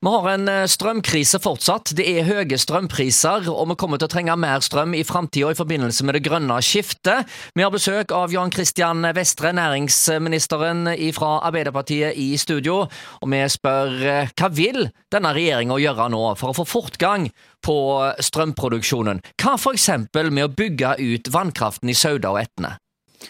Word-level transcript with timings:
Vi 0.00 0.08
har 0.08 0.26
en 0.30 0.48
eh, 0.48 0.62
strømkrise 0.64 1.36
fortsatt. 1.44 1.90
Det 1.92 2.06
er 2.08 2.24
høye 2.24 2.56
strømpriser, 2.56 3.50
og 3.52 3.66
vi 3.68 3.74
kommer 3.82 4.00
til 4.00 4.08
å 4.08 4.12
trenge 4.14 4.36
mer 4.40 4.64
strøm 4.64 4.94
i 4.96 5.02
framtida 5.04 5.50
i 5.52 5.58
forbindelse 5.58 6.06
med 6.08 6.16
det 6.16 6.22
grønne 6.24 6.56
skiftet. 6.64 7.28
Vi 7.52 7.60
har 7.60 7.74
besøk 7.74 8.14
av 8.16 8.32
Jan 8.32 8.48
Christian 8.54 9.04
Vestre, 9.12 9.52
næringsministeren 9.60 10.88
fra 11.12 11.34
Arbeiderpartiet 11.50 12.16
i 12.16 12.30
studio. 12.40 12.86
Og 13.20 13.28
vi 13.28 13.44
spør 13.52 13.96
eh, 14.00 14.32
hva 14.40 14.48
vil 14.56 14.86
denne 15.12 15.36
regjeringa 15.36 15.76
gjøre 15.84 16.08
nå 16.16 16.24
for 16.40 16.54
å 16.54 16.60
få 16.62 16.70
fortgang 16.78 17.28
på 17.60 17.78
strømproduksjonen? 18.24 19.20
Hva 19.36 19.58
f.eks. 19.60 19.90
med 20.16 20.46
å 20.46 20.54
bygge 20.64 20.96
ut 20.96 21.28
vannkraften 21.28 21.92
i 21.92 22.00
Sauda 22.06 22.32
og 22.32 22.40
Etne? 22.46 22.78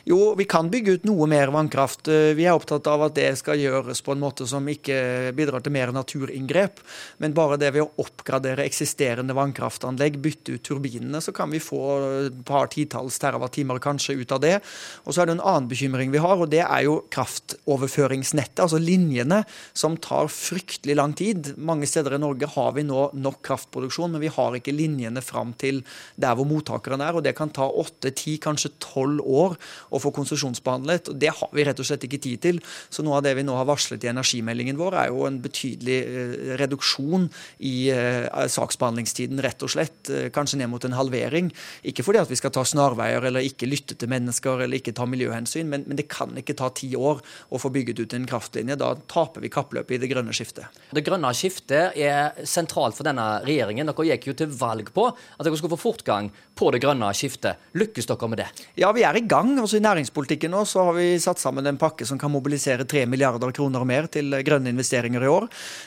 Jo, 0.07 0.35
vi 0.39 0.45
kan 0.47 0.69
bygge 0.71 0.93
ut 0.97 1.07
noe 1.09 1.27
mer 1.31 1.51
vannkraft. 1.51 2.09
Eh, 2.09 2.31
vi 2.39 2.47
er 2.47 2.55
opptatt 2.55 2.87
av 2.87 3.03
at 3.09 3.17
det 3.17 3.33
skal 3.41 3.59
gjøres 3.59 4.01
på 4.07 4.15
en 4.15 4.23
måte 4.23 4.47
som 4.47 4.67
ikke 4.71 5.33
bidrar 5.37 5.65
til 5.65 5.75
mer 5.75 5.91
naturinngrep. 5.95 6.79
Men 7.19 7.35
bare 7.35 7.59
det 7.61 7.73
ved 7.75 7.85
å 7.85 8.05
oppgradere 8.05 8.65
eksisterende 8.69 9.35
vannkraftanlegg, 9.37 10.21
bytte 10.23 10.55
ut 10.55 10.65
turbinene, 10.67 11.19
så 11.21 11.35
kan 11.35 11.51
vi 11.51 11.63
få 11.63 11.81
et 12.29 12.39
par 12.47 12.71
titalls 12.71 13.19
terawattimer 13.21 13.83
kanskje 13.83 14.21
ut 14.21 14.35
av 14.37 14.43
det. 14.45 14.55
Og 15.05 15.15
så 15.15 15.25
er 15.25 15.31
det 15.31 15.37
en 15.39 15.43
annen 15.43 15.69
bekymring 15.71 16.15
vi 16.15 16.23
har, 16.23 16.39
og 16.39 16.53
det 16.55 16.63
er 16.63 16.87
jo 16.87 17.01
kraftoverføringsnettet. 17.11 18.63
Altså 18.63 18.79
linjene 18.79 19.43
som 19.75 19.99
tar 19.99 20.31
fryktelig 20.31 20.97
lang 21.01 21.17
tid. 21.19 21.53
Mange 21.59 21.91
steder 21.91 22.15
i 22.15 22.23
Norge 22.23 22.49
har 22.55 22.79
vi 22.79 22.87
nå 22.87 23.09
nok 23.19 23.43
kraftproduksjon, 23.51 24.15
men 24.15 24.23
vi 24.23 24.33
har 24.33 24.55
ikke 24.57 24.77
linjene 24.77 25.25
fram 25.25 25.53
til 25.59 25.83
der 26.15 26.39
hvor 26.39 26.47
mottakeren 26.49 27.03
er. 27.03 27.19
Og 27.19 27.27
det 27.27 27.35
kan 27.39 27.51
ta 27.51 27.67
åtte, 27.67 28.15
ti, 28.15 28.39
kanskje 28.43 28.77
tolv 28.79 29.27
år 29.27 29.59
å 29.89 30.01
få 30.03 30.13
konsesjonsbehandlet. 30.15 31.11
og 31.13 31.21
Det 31.21 31.33
har 31.41 31.51
vi 31.57 31.65
rett 31.67 31.81
og 31.81 31.89
slett 31.89 32.05
ikke 32.07 32.21
tid 32.23 32.43
til. 32.45 32.61
Så 32.91 33.05
noe 33.07 33.19
av 33.19 33.27
det 33.27 33.35
vi 33.39 33.45
nå 33.47 33.57
har 33.57 33.69
varslet 33.69 34.05
i 34.05 34.11
energimeldingen 34.13 34.79
vår, 34.81 34.99
er 35.01 35.13
jo 35.13 35.27
en 35.29 35.41
betydelig 35.43 35.99
eh, 36.01 36.55
reduksjon 36.61 37.29
i 37.67 37.75
eh, 37.95 38.29
saksbehandlingstiden, 38.51 39.41
rett 39.45 39.65
og 39.67 39.73
slett. 39.75 40.11
Eh, 40.11 40.29
kanskje 40.35 40.61
ned 40.61 40.71
mot 40.73 40.85
en 40.87 40.97
halvering. 40.99 41.51
Ikke 41.87 42.05
fordi 42.07 42.23
at 42.23 42.31
vi 42.31 42.39
skal 42.41 42.55
ta 42.55 42.65
snarveier 42.67 43.25
eller 43.31 43.47
ikke 43.47 43.69
lytte 43.69 43.97
til 43.99 44.11
mennesker 44.13 44.65
eller 44.67 44.81
ikke 44.81 44.95
ta 44.97 45.07
miljøhensyn, 45.09 45.69
men, 45.71 45.87
men 45.89 45.99
det 45.99 46.09
kan 46.13 46.35
ikke 46.39 46.59
ta 46.59 46.71
ti 46.75 46.93
år 46.99 47.23
å 47.51 47.61
få 47.61 47.73
bygget 47.75 48.03
ut 48.03 48.17
en 48.17 48.29
kraftlinje. 48.31 48.79
Da 48.81 48.93
taper 49.11 49.45
vi 49.45 49.53
kappløpet 49.53 49.97
i 49.97 50.03
det 50.03 50.11
grønne 50.13 50.35
skiftet. 50.37 50.81
Det 50.95 51.05
grønne 51.07 51.33
skiftet 51.37 51.97
er 51.99 52.47
sentralt 52.49 52.99
for 52.99 53.07
denne 53.09 53.27
regjeringen. 53.47 53.91
Dere 53.91 54.09
gikk 54.13 54.31
jo 54.31 54.37
til 54.43 54.53
valg 54.61 54.93
på 54.95 55.09
at 55.11 55.45
dere 55.47 55.59
skulle 55.59 55.77
få 55.77 55.91
fortgang 55.91 56.31
på 56.59 56.71
det 56.75 56.83
grønne 56.83 57.11
skiftet. 57.17 57.61
Lykkes 57.79 58.09
dere 58.11 58.31
med 58.31 58.43
det? 58.43 58.49
Ja, 58.81 58.93
vi 58.97 59.05
er 59.07 59.17
i 59.17 59.25
gang. 59.25 59.55
Også 59.71 59.79
I 59.79 59.85
næringspolitikken 59.85 60.51
nå 60.51 60.65
så 60.67 60.83
har 60.89 60.97
vi 60.97 61.05
satt 61.23 61.39
sammen 61.39 61.63
en 61.71 61.77
pakke 61.79 62.03
som 62.03 62.19
kan 62.19 62.33
mobilisere 62.35 62.83
3 62.91 63.05
milliarder 63.07 63.53
kroner 63.55 63.85
og 63.85 63.87
mer 63.87 64.09
til 64.11 64.35
grønne 64.43 64.73
investeringer 64.73 65.23
i 65.23 65.29
år. 65.31 65.45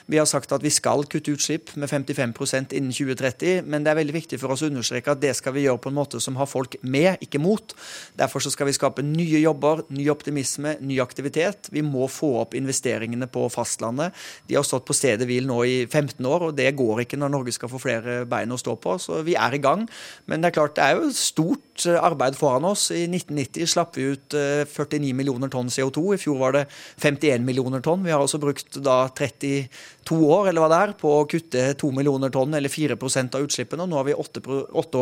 Vi 0.07 0.21
har 0.21 0.27
sagt 0.29 0.53
at 0.55 0.63
vi 0.63 0.69
skal 0.71 1.03
kutte 1.11 1.33
utslipp 1.35 1.73
med 1.75 1.91
55% 1.91 2.71
innen 2.77 2.93
2030, 2.95 3.67
men 3.67 3.83
det 3.83 3.91
er 3.91 3.97
veldig 3.99 4.15
viktig 4.15 4.39
for 4.39 4.55
oss 4.55 4.63
å 4.63 4.69
understreke 4.71 5.11
at 5.11 5.19
det 5.19 5.33
skal 5.35 5.51
vi 5.57 5.65
gjøre 5.65 5.81
på 5.83 5.91
en 5.91 5.97
måte 5.97 6.21
som 6.23 6.37
har 6.39 6.47
folk 6.47 6.77
med, 6.79 7.17
ikke 7.27 7.41
mot. 7.43 7.73
Derfor 8.15 8.45
skal 8.45 8.69
vi 8.69 8.77
skape 8.77 9.03
nye 9.03 9.41
jobber, 9.43 9.83
ny 9.91 10.07
optimisme, 10.15 10.77
ny 10.79 11.01
aktivitet. 11.03 11.67
Vi 11.75 11.83
må 11.83 12.07
få 12.07 12.31
opp 12.45 12.55
investeringene 12.55 13.27
på 13.27 13.49
fastlandet. 13.51 14.15
De 14.47 14.55
har 14.55 14.63
stått 14.63 14.87
på 14.87 14.95
stedet 14.95 15.27
hvil 15.27 15.51
nå 15.51 15.59
i 15.67 15.75
15 15.89 16.23
år, 16.23 16.47
og 16.47 16.55
det 16.55 16.69
går 16.79 17.03
ikke 17.03 17.19
når 17.19 17.35
Norge 17.35 17.57
skal 17.59 17.73
få 17.75 17.83
flere 17.83 18.21
bein 18.31 18.55
å 18.55 18.61
stå 18.63 18.79
på. 18.79 18.95
Så 19.09 19.19
vi 19.27 19.35
er 19.35 19.59
i 19.59 19.63
gang. 19.67 19.83
Men 20.31 20.39
det 20.39 20.53
er 20.53 20.59
klart 20.61 20.79
det 20.79 20.87
er 20.87 21.03
jo 21.03 21.11
stort 21.11 21.89
arbeid 21.99 22.39
foran 22.39 22.71
oss. 22.71 22.87
I 22.93 23.09
1990 23.11 23.33
1990 23.33 23.72
slapp 23.73 23.97
vi 23.97 24.05
ut 24.13 24.35
49 24.35 24.99
eh, 25.09 25.15
millioner 25.17 25.51
tonn 25.51 25.71
CO2. 25.73 26.03
I 26.15 26.19
fjor 26.21 26.37
var 26.39 26.55
det 26.55 26.63
51 27.01 27.43
millioner 27.45 27.83
tonn. 27.83 28.03
Vi 28.05 28.13
har 28.13 28.21
altså 28.21 28.39
brukt 28.41 28.77
da 28.85 29.07
32 29.09 30.19
år 30.29 30.51
eller 30.51 30.63
hva 30.63 30.69
det 30.71 30.79
er, 30.85 30.93
på 30.99 31.11
å 31.17 31.25
kutte 31.29 31.65
2 31.81 31.91
millioner 31.97 32.33
tonn, 32.33 32.53
eller 32.57 32.71
4% 32.71 33.37
av 33.37 33.47
utslippene. 33.47 33.85
Og 33.85 33.91
nå 33.91 33.99
har 33.99 34.07
vi 34.07 34.17
åtte, 34.17 34.43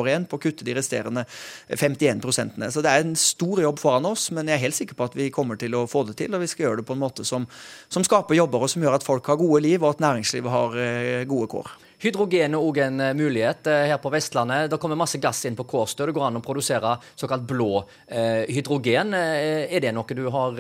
år 0.02 0.12
igjen 0.12 0.28
på 0.32 0.40
å 0.40 0.44
kutte 0.48 0.68
de 0.68 0.78
resterende 0.78 1.26
51 1.70 2.24
prosentene. 2.24 2.72
Så 2.74 2.84
det 2.84 2.94
er 2.94 3.06
en 3.06 3.16
stor 3.20 3.64
jobb 3.64 3.80
foran 3.82 4.10
oss, 4.10 4.30
men 4.36 4.50
jeg 4.50 4.58
er 4.58 4.66
helt 4.66 4.80
sikker 4.80 4.98
på 4.98 5.10
at 5.12 5.20
vi 5.20 5.30
kommer 5.34 5.60
til 5.62 5.78
å 5.78 5.86
få 5.92 6.06
det 6.10 6.18
til. 6.24 6.34
Og 6.34 6.44
vi 6.44 6.50
skal 6.52 6.70
gjøre 6.70 6.82
det 6.82 6.90
på 6.90 6.98
en 6.98 7.04
måte 7.04 7.28
som, 7.28 7.48
som 7.92 8.08
skaper 8.08 8.40
jobber, 8.40 8.66
og 8.66 8.74
som 8.74 8.84
gjør 8.84 9.00
at 9.00 9.08
folk 9.08 9.32
har 9.32 9.40
gode 9.42 9.64
liv, 9.68 9.82
og 9.84 9.96
at 9.96 10.06
næringslivet 10.08 10.58
har 10.58 10.82
eh, 10.82 11.24
gode 11.30 11.52
kår. 11.52 11.74
Hydrogen 12.02 12.56
er 12.56 12.64
òg 12.66 12.80
en 12.82 13.02
eh, 13.04 13.12
mulighet 13.14 13.68
eh, 13.70 13.84
her 13.92 14.00
på 14.02 14.10
Vestlandet. 14.10 14.72
Det 14.72 14.80
kommer 14.82 14.98
masse 14.98 15.20
gass 15.22 15.44
inn 15.46 15.58
på 15.58 15.68
Kårstø. 15.70 16.08
Det 16.10 16.16
går 16.16 16.32
an 16.32 16.40
å 16.40 16.42
produsere 16.42 16.96
såkalt 17.14 17.44
blå 17.46 17.84
eh, 18.08 18.50
hydrogen. 18.50 19.14
Er 19.14 19.84
det 19.84 19.92
noe 19.94 20.18
du 20.18 20.24
har 20.34 20.58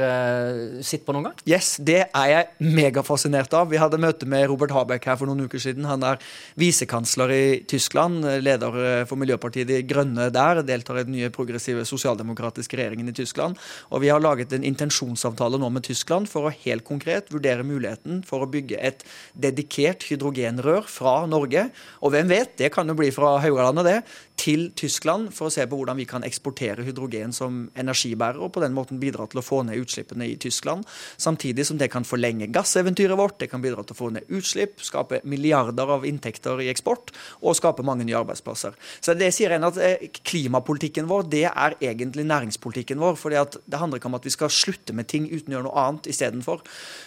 sett 0.85 1.01
på 1.05 1.15
noen 1.15 1.29
gang? 1.29 1.39
Yes, 1.49 1.73
det 1.81 2.03
er 2.05 2.27
jeg 2.29 2.69
megafascinert 2.77 3.53
av. 3.57 3.71
Vi 3.71 3.79
hadde 3.81 3.99
møte 4.01 4.27
med 4.29 4.45
Robert 4.51 4.73
Habeck 4.75 5.07
her 5.09 5.17
for 5.17 5.29
noen 5.29 5.47
uker 5.49 5.61
siden. 5.61 5.87
Han 5.89 6.05
er 6.05 6.21
visekansler 6.61 7.33
i 7.33 7.41
Tyskland, 7.69 8.21
leder 8.45 8.77
for 9.09 9.17
Miljøpartiet 9.19 9.69
De 9.71 9.81
Grønne 9.87 10.29
der, 10.33 10.61
deltar 10.67 11.01
i 11.01 11.05
den 11.07 11.17
nye 11.17 11.31
progressive 11.33 11.87
sosialdemokratiske 11.89 12.77
regjeringen 12.77 13.09
i 13.09 13.17
Tyskland. 13.17 13.57
Og 13.89 14.05
vi 14.05 14.13
har 14.13 14.21
laget 14.21 14.53
en 14.53 14.67
intensjonsavtale 14.67 15.57
nå 15.61 15.71
med 15.73 15.87
Tyskland 15.89 16.29
for 16.29 16.47
å 16.47 16.55
helt 16.67 16.85
konkret 16.87 17.33
vurdere 17.33 17.65
muligheten 17.65 18.21
for 18.27 18.45
å 18.45 18.51
bygge 18.51 18.77
et 18.77 19.05
dedikert 19.33 20.05
hydrogenrør 20.11 20.85
fra 20.91 21.17
Norge, 21.31 21.67
og 22.01 22.13
hvem 22.13 22.29
vet, 22.31 22.57
det 22.59 22.71
kan 22.73 22.87
jo 22.87 22.97
bli 22.97 23.09
fra 23.15 23.37
Haugalandet, 23.43 23.87
det, 23.87 23.97
til 24.41 24.71
Tyskland 24.77 25.29
for 25.35 25.49
å 25.49 25.53
se 25.53 25.65
på 25.69 25.77
hvordan 25.77 25.99
vi 25.99 26.07
kan 26.09 26.25
eksportere 26.25 26.85
hydrogen 26.85 27.33
som 27.35 27.67
energibærer, 27.77 28.39
og 28.41 28.53
på 28.55 28.63
den 28.63 28.73
måten 28.73 28.99
bidra 29.01 29.27
til 29.29 29.41
å 29.41 29.45
få 29.45 29.61
ned 29.67 29.81
utslippene 29.81 30.25
i 30.31 30.37
Tyskland. 30.41 30.87
Samtidig 31.21 31.67
som 31.67 31.77
det 31.77 31.91
kan 31.93 32.07
forlenge 32.07 32.49
gasseventyret 32.53 33.19
vårt, 33.19 33.37
det 33.41 33.51
kan 33.51 33.61
bidra 33.63 33.85
til 33.85 33.95
å 33.95 33.99
få 33.99 34.09
ned 34.15 34.29
utslipp, 34.33 34.81
skape 34.85 35.21
milliarder 35.29 35.93
av 35.97 36.07
inntekter 36.09 36.63
i 36.63 36.71
eksport 36.71 37.13
og 37.41 37.57
skape 37.57 37.85
mange 37.85 38.07
nye 38.07 38.17
arbeidsplasser. 38.17 38.77
Så 38.99 39.15
det 39.17 39.29
sier 39.35 39.53
en 39.55 39.67
at 39.69 39.77
eh, 39.81 40.07
Klimapolitikken 40.25 41.09
vår 41.09 41.27
det 41.31 41.45
er 41.49 41.77
egentlig 41.83 42.25
næringspolitikken 42.29 43.01
vår. 43.01 43.17
for 43.19 43.33
Det 43.33 43.79
handler 43.79 43.99
ikke 43.99 44.09
om 44.09 44.17
at 44.17 44.25
vi 44.25 44.33
skal 44.33 44.53
slutte 44.53 44.95
med 44.97 45.09
ting 45.11 45.27
uten 45.29 45.51
å 45.51 45.57
gjøre 45.57 45.67
noe 45.69 45.85
annet 45.85 46.09
istedenfor. 46.11 46.63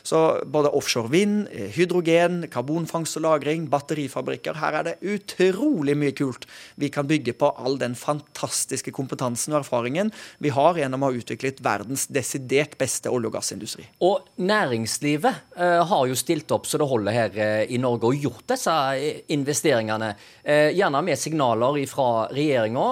Så 0.06 0.22
både 0.46 0.72
offshore 0.76 1.10
vind, 1.10 1.48
eh, 1.50 1.70
hydrogen, 1.74 2.44
karbonfangst 2.50 3.18
og 3.18 3.24
-lagring, 3.24 3.68
batterifabrikker 4.14 4.58
Her 4.58 4.78
er 4.78 4.84
det 4.88 4.94
utrolig 5.02 5.96
mye 5.96 6.14
kult 6.14 6.46
vi 6.76 6.90
kan 6.90 7.06
bygge 7.06 7.34
på 7.38 7.50
all 7.58 7.78
den 7.78 7.94
fantastiske 7.94 8.92
kompetansen 8.94 9.54
og 9.54 9.62
erfaringen 9.62 10.12
vi 10.38 10.50
har 10.54 10.78
gjennom 10.78 11.02
å 11.02 11.10
ha 11.10 11.18
utviklet 11.18 11.62
verdens 11.64 12.06
desidert 12.06 12.76
beste 12.78 13.10
olje- 13.10 13.28
og 13.28 13.34
gassindustri. 13.36 13.86
Og 14.04 14.26
næringslivet 14.36 15.56
eh, 15.56 15.80
har 15.84 16.06
jo 16.08 16.16
stilt 16.18 16.50
opp 16.54 16.66
så 16.66 16.78
det 16.78 16.88
holder 16.88 17.14
her 17.14 17.38
eh, 17.38 17.72
i 17.74 17.78
Norge 17.78 18.10
og 18.10 18.20
gjort 18.26 18.46
disse 18.54 18.74
eh, 18.94 19.22
investeringene. 19.34 20.14
Eh, 20.42 20.70
gjerne 20.76 21.02
med 21.04 21.18
signaler 21.18 21.80
fra 21.88 22.26
regjeringa, 22.30 22.84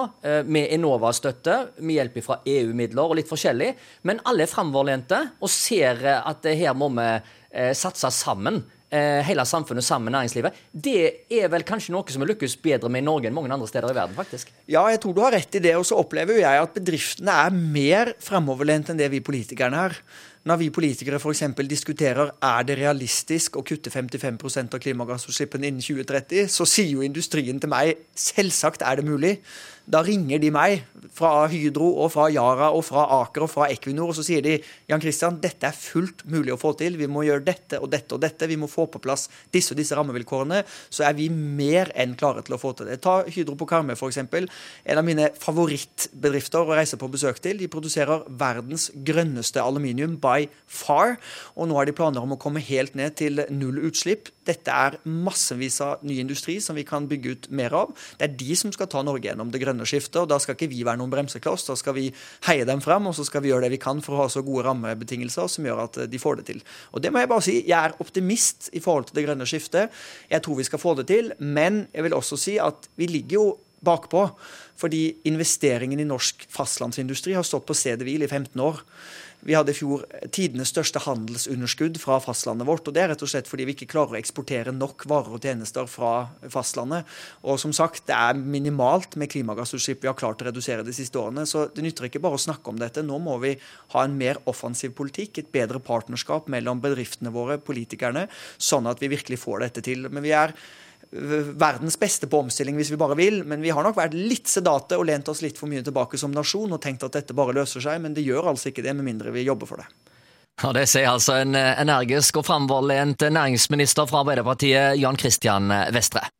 med 0.49 0.71
Enova-støtte, 0.73 1.55
med 1.83 1.97
hjelp 1.97 2.17
fra 2.25 2.39
EU-midler 2.47 3.11
og 3.11 3.17
litt 3.19 3.29
forskjellig. 3.29 3.71
Men 4.07 4.21
alle 4.27 4.45
er 4.45 4.51
framoverlente 4.51 5.19
og 5.39 5.51
ser 5.51 6.01
at 6.15 6.45
her 6.47 6.73
må 6.77 6.89
vi 6.95 7.07
satse 7.77 8.09
sammen. 8.13 8.61
Eh, 8.93 9.23
hele 9.25 9.41
samfunnet 9.49 9.81
sammen 9.81 10.05
med 10.05 10.13
næringslivet. 10.13 10.57
Det 10.69 11.25
er 11.33 11.47
vel 11.49 11.63
kanskje 11.65 11.95
noe 11.95 12.13
som 12.13 12.21
har 12.21 12.29
lykkes 12.29 12.53
bedre 12.61 12.91
med 12.93 13.01
i 13.01 13.07
Norge 13.07 13.25
enn 13.25 13.33
mange 13.33 13.49
andre 13.49 13.65
steder 13.65 13.89
i 13.89 13.95
verden, 13.97 14.13
faktisk? 14.13 14.51
Ja, 14.69 14.83
jeg 14.93 14.99
tror 15.01 15.15
du 15.17 15.21
har 15.23 15.33
rett 15.33 15.57
i 15.57 15.61
det. 15.63 15.71
Og 15.79 15.87
så 15.89 15.97
opplever 15.97 16.37
jo 16.37 16.43
jeg 16.43 16.61
at 16.61 16.75
bedriftene 16.77 17.33
er 17.47 17.57
mer 17.57 18.11
fremoverlent 18.21 18.91
enn 18.93 19.01
det 19.01 19.09
vi 19.09 19.23
politikerne 19.25 19.87
er. 19.87 19.97
Når 20.43 20.57
vi 20.59 20.65
politikere 20.75 21.21
f.eks. 21.23 21.45
diskuterer 21.71 22.33
er 22.43 22.65
det 22.67 22.75
realistisk 22.81 23.55
å 23.55 23.61
kutte 23.63 23.87
55% 23.93 24.75
av 24.75 24.81
klimagassutslippene 24.83 25.69
innen 25.69 25.83
2030, 25.83 26.49
så 26.51 26.67
sier 26.67 26.97
jo 26.97 27.05
industrien 27.05 27.61
til 27.63 27.71
meg 27.71 27.93
selvsagt 28.11 28.83
er 28.83 28.99
det 28.99 29.07
mulig. 29.07 29.37
Da 29.83 29.99
ringer 30.03 30.39
de 30.39 30.47
meg 30.51 30.83
fra 31.11 31.45
Hydro 31.51 31.89
og 32.05 32.11
fra 32.13 32.29
Yara 32.31 32.69
og 32.71 32.85
fra 32.87 33.03
Aker 33.21 33.43
og 33.43 33.51
fra 33.51 33.67
Equinor, 33.71 34.11
og 34.11 34.15
så 34.15 34.23
sier 34.23 34.43
de 34.43 34.57
Jan 34.87 35.03
Christian, 35.03 35.39
dette 35.43 35.67
er 35.67 35.75
fullt 35.75 36.23
mulig 36.31 36.53
å 36.55 36.59
få 36.59 36.71
til. 36.79 36.95
Vi 36.99 37.07
må 37.11 37.25
gjøre 37.27 37.43
dette 37.47 37.79
og 37.79 37.91
dette 37.91 38.15
og 38.15 38.21
dette. 38.23 38.47
Vi 38.47 38.59
må 38.59 38.67
få 38.71 38.87
på 38.91 39.01
plass 39.03 39.29
disse 39.51 39.75
og 39.75 39.79
disse 39.79 39.95
rammevilkårene. 39.99 40.61
Så 40.87 41.03
er 41.07 41.15
vi 41.17 41.29
mer 41.31 41.91
enn 41.99 42.15
klare 42.19 42.43
til 42.47 42.55
å 42.55 42.61
få 42.61 42.71
til 42.79 42.91
det. 42.91 43.01
Ta 43.03 43.21
Hydro 43.27 43.57
på 43.59 43.67
Karmøy, 43.71 43.95
f.eks. 43.95 44.21
En 44.23 44.99
av 44.99 45.07
mine 45.07 45.29
favorittbedrifter 45.39 46.63
å 46.63 46.79
reise 46.79 46.99
på 46.99 47.11
besøk 47.11 47.43
til. 47.43 47.59
De 47.59 47.71
produserer 47.71 48.23
verdens 48.39 48.89
grønneste 49.07 49.63
aluminium 49.63 50.15
by 50.23 50.32
far. 50.67 51.17
Og 51.55 51.69
nå 51.69 51.77
har 51.77 51.87
de 51.87 51.95
planer 51.95 52.23
om 52.23 52.35
å 52.35 52.39
komme 52.41 52.63
helt 52.63 52.95
ned 52.99 53.17
til 53.19 53.43
null 53.53 53.81
utslipp. 53.87 54.31
Dette 54.47 54.73
er 54.75 54.97
massevis 55.07 55.79
av 55.83 56.03
ny 56.03 56.17
industri 56.19 56.57
som 56.63 56.75
vi 56.75 56.85
kan 56.87 57.07
bygge 57.07 57.33
ut 57.33 57.49
mer 57.55 57.75
av. 57.77 57.93
Det 58.19 58.27
er 58.27 58.35
de 58.41 58.57
som 58.59 58.73
skal 58.75 58.89
ta 58.91 59.03
Norge 59.05 59.29
gjennom 59.29 59.51
det 59.53 59.61
grønne 59.63 59.87
skiftet. 59.87 60.21
og 60.23 60.31
Da 60.31 60.39
skal 60.43 60.57
ikke 60.57 60.71
vi 60.73 60.83
være 60.83 60.99
noen 60.99 61.13
bremsekloss, 61.13 61.67
da 61.69 61.77
skal 61.79 61.97
vi 61.97 62.09
heie 62.47 62.67
dem 62.67 62.83
frem, 62.83 63.07
og 63.07 63.15
så 63.17 63.25
skal 63.27 63.45
vi 63.45 63.53
gjøre 63.53 63.67
det 63.67 63.73
vi 63.77 63.81
kan 63.83 64.01
for 64.03 64.17
å 64.17 64.23
ha 64.23 64.29
så 64.31 64.43
gode 64.45 64.65
rammebetingelser 64.67 65.51
som 65.51 65.67
gjør 65.67 65.85
at 65.87 66.01
eh, 66.03 66.09
de 66.11 66.21
får 66.21 66.41
det 66.41 66.47
til. 66.51 66.63
Og 66.91 67.03
det 67.03 67.11
må 67.11 67.23
Jeg 67.23 67.31
bare 67.31 67.45
si, 67.45 67.59
jeg 67.63 67.79
er 67.79 67.99
optimist 68.03 68.69
i 68.75 68.81
forhold 68.83 69.07
til 69.07 69.19
det 69.19 69.27
grønne 69.27 69.47
skiftet. 69.47 69.93
Jeg 70.29 70.43
tror 70.43 70.59
vi 70.59 70.67
skal 70.67 70.81
få 70.81 70.95
det 70.99 71.07
til, 71.07 71.31
men 71.39 71.85
jeg 71.93 72.03
vil 72.03 72.17
også 72.17 72.39
si 72.39 72.57
at 72.59 72.89
vi 72.99 73.07
ligger 73.07 73.39
jo 73.39 73.45
bakpå. 73.85 74.27
Fordi 74.79 75.03
investeringen 75.29 76.01
i 76.01 76.07
norsk 76.07 76.47
fastlandsindustri 76.51 77.35
har 77.37 77.45
stått 77.47 77.67
på 77.69 77.77
stedet 77.77 78.07
hvil 78.07 78.25
i 78.25 78.31
15 78.31 78.59
år. 78.63 78.81
Vi 79.43 79.55
hadde 79.57 79.73
i 79.73 79.75
fjor 79.75 80.05
tidenes 80.31 80.69
største 80.71 81.01
handelsunderskudd 81.03 81.97
fra 81.99 82.15
fastlandet 82.23 82.67
vårt. 82.67 82.87
og 82.87 82.95
Det 82.95 83.01
er 83.03 83.09
rett 83.11 83.23
og 83.25 83.31
slett 83.31 83.49
fordi 83.49 83.65
vi 83.67 83.75
ikke 83.75 83.89
klarer 83.91 84.15
å 84.15 84.19
eksportere 84.19 84.71
nok 84.71 85.03
varer 85.09 85.35
og 85.35 85.43
tjenester 85.43 85.89
fra 85.91 86.29
fastlandet. 86.51 87.09
Og 87.43 87.59
som 87.59 87.73
sagt, 87.75 88.05
det 88.07 88.15
er 88.15 88.39
minimalt 88.39 89.17
med 89.19 89.31
klimagassutslipp 89.33 90.03
vi 90.03 90.11
har 90.11 90.19
klart 90.19 90.41
å 90.41 90.47
redusere 90.47 90.85
de 90.87 90.95
siste 90.95 91.19
årene. 91.19 91.43
Så 91.49 91.65
det 91.75 91.83
nytter 91.83 92.07
ikke 92.07 92.23
bare 92.23 92.39
å 92.39 92.45
snakke 92.45 92.71
om 92.71 92.79
dette. 92.79 93.03
Nå 93.03 93.19
må 93.23 93.35
vi 93.43 93.57
ha 93.95 94.05
en 94.05 94.15
mer 94.17 94.39
offensiv 94.47 94.95
politikk, 94.95 95.41
et 95.41 95.51
bedre 95.51 95.83
partnerskap 95.83 96.47
mellom 96.47 96.79
bedriftene 96.83 97.33
våre, 97.35 97.59
politikerne, 97.59 98.29
sånn 98.55 98.87
at 98.87 99.03
vi 99.03 99.11
virkelig 99.11 99.43
får 99.43 99.67
dette 99.67 99.83
til. 99.83 100.07
Men 100.07 100.23
vi 100.23 100.31
er 100.39 100.55
verdens 101.13 101.97
beste 101.99 102.27
på 102.29 102.39
omstilling 102.43 102.77
hvis 102.79 102.91
vi 102.93 102.99
bare 102.99 103.17
vil, 103.19 103.41
men 103.47 103.61
vi 103.61 103.73
har 103.73 103.85
nok 103.85 103.97
vært 103.99 104.15
litt 104.17 104.49
sedate 104.49 104.97
og 104.97 105.05
lent 105.09 105.29
oss 105.29 105.43
litt 105.45 105.59
for 105.59 105.69
mye 105.69 105.83
tilbake 105.85 106.17
som 106.19 106.33
nasjon 106.33 106.73
og 106.73 106.81
tenkt 106.81 107.05
at 107.05 107.19
dette 107.19 107.37
bare 107.37 107.55
løser 107.55 107.83
seg, 107.85 108.01
men 108.01 108.15
det 108.17 108.25
gjør 108.25 108.53
altså 108.53 108.71
ikke 108.71 108.85
det, 108.85 108.95
med 108.97 109.07
mindre 109.07 109.33
vi 109.35 109.45
jobber 109.45 109.69
for 109.69 109.83
det. 109.83 109.89
Ja, 110.61 110.71
Det 110.73 110.85
sier 110.89 111.09
altså 111.09 111.39
en 111.41 111.55
energisk 111.57 112.37
og 112.41 112.45
framoverlent 112.45 113.25
næringsminister 113.25 114.09
fra 114.09 114.21
Arbeiderpartiet, 114.21 114.99
Jan 115.01 115.17
Christian 115.17 115.73
Vestre. 115.93 116.27